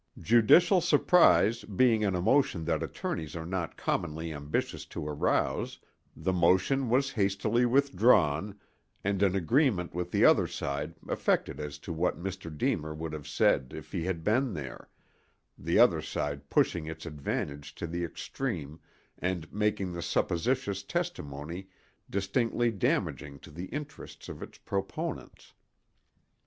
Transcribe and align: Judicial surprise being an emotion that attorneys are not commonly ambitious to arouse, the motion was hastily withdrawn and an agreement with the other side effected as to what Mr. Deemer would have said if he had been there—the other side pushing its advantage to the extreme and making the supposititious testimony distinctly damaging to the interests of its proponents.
Judicial 0.19 0.81
surprise 0.81 1.63
being 1.63 2.03
an 2.03 2.15
emotion 2.15 2.65
that 2.65 2.81
attorneys 2.81 3.35
are 3.35 3.45
not 3.45 3.77
commonly 3.77 4.33
ambitious 4.33 4.83
to 4.85 5.07
arouse, 5.07 5.77
the 6.15 6.33
motion 6.33 6.89
was 6.89 7.11
hastily 7.11 7.67
withdrawn 7.67 8.59
and 9.03 9.21
an 9.21 9.35
agreement 9.35 9.93
with 9.93 10.09
the 10.09 10.25
other 10.25 10.47
side 10.47 10.95
effected 11.07 11.59
as 11.59 11.77
to 11.77 11.93
what 11.93 12.17
Mr. 12.17 12.49
Deemer 12.57 12.95
would 12.95 13.13
have 13.13 13.27
said 13.27 13.73
if 13.77 13.91
he 13.91 14.05
had 14.05 14.23
been 14.23 14.55
there—the 14.55 15.77
other 15.77 16.01
side 16.01 16.49
pushing 16.49 16.87
its 16.87 17.05
advantage 17.05 17.75
to 17.75 17.85
the 17.85 18.03
extreme 18.03 18.79
and 19.19 19.53
making 19.53 19.93
the 19.93 20.01
supposititious 20.01 20.81
testimony 20.81 21.67
distinctly 22.09 22.71
damaging 22.71 23.37
to 23.37 23.51
the 23.51 23.65
interests 23.65 24.27
of 24.29 24.41
its 24.41 24.57
proponents. 24.57 25.53